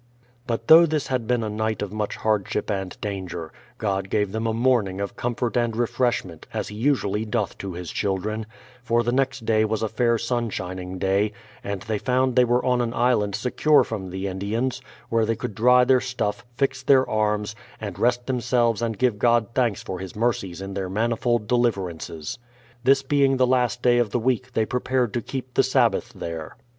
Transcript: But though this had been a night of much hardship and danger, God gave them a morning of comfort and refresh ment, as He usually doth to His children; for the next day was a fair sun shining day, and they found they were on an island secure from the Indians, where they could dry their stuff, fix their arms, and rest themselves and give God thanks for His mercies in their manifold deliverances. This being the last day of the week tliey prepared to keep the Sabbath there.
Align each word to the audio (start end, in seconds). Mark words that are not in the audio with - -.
But 0.47 0.67
though 0.67 0.87
this 0.87 1.09
had 1.09 1.27
been 1.27 1.43
a 1.43 1.47
night 1.51 1.83
of 1.83 1.93
much 1.93 2.15
hardship 2.15 2.71
and 2.71 2.99
danger, 3.01 3.53
God 3.77 4.09
gave 4.09 4.31
them 4.31 4.47
a 4.47 4.51
morning 4.53 4.99
of 4.99 5.15
comfort 5.15 5.55
and 5.55 5.75
refresh 5.75 6.25
ment, 6.25 6.47
as 6.55 6.69
He 6.69 6.75
usually 6.75 7.23
doth 7.23 7.55
to 7.59 7.73
His 7.73 7.91
children; 7.91 8.47
for 8.81 9.03
the 9.03 9.11
next 9.11 9.45
day 9.45 9.63
was 9.63 9.83
a 9.83 9.87
fair 9.87 10.17
sun 10.17 10.49
shining 10.49 10.97
day, 10.97 11.33
and 11.63 11.83
they 11.83 11.99
found 11.99 12.35
they 12.35 12.43
were 12.45 12.65
on 12.65 12.81
an 12.81 12.95
island 12.95 13.35
secure 13.35 13.83
from 13.83 14.09
the 14.09 14.25
Indians, 14.25 14.81
where 15.09 15.23
they 15.23 15.35
could 15.35 15.53
dry 15.53 15.83
their 15.83 16.01
stuff, 16.01 16.43
fix 16.55 16.81
their 16.81 17.07
arms, 17.07 17.55
and 17.79 17.99
rest 17.99 18.25
themselves 18.25 18.81
and 18.81 18.97
give 18.97 19.19
God 19.19 19.49
thanks 19.53 19.83
for 19.83 19.99
His 19.99 20.15
mercies 20.15 20.61
in 20.63 20.73
their 20.73 20.89
manifold 20.89 21.45
deliverances. 21.47 22.39
This 22.83 23.03
being 23.03 23.37
the 23.37 23.45
last 23.45 23.83
day 23.83 23.99
of 23.99 24.09
the 24.09 24.17
week 24.19 24.53
tliey 24.53 24.67
prepared 24.67 25.13
to 25.13 25.21
keep 25.21 25.53
the 25.53 25.61
Sabbath 25.61 26.11
there. 26.13 26.57